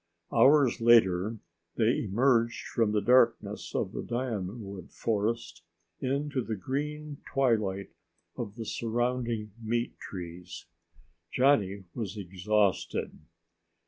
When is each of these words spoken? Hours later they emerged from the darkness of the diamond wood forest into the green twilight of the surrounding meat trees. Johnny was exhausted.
Hours 0.33 0.81
later 0.81 1.37
they 1.75 1.99
emerged 2.05 2.65
from 2.65 2.91
the 2.91 3.03
darkness 3.03 3.75
of 3.75 3.91
the 3.91 4.01
diamond 4.01 4.63
wood 4.63 4.89
forest 4.91 5.61
into 5.99 6.41
the 6.41 6.55
green 6.55 7.21
twilight 7.31 7.91
of 8.35 8.55
the 8.55 8.65
surrounding 8.65 9.51
meat 9.61 9.99
trees. 9.99 10.65
Johnny 11.31 11.83
was 11.93 12.17
exhausted. 12.17 13.11